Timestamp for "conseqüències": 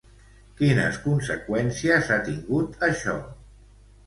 1.03-2.09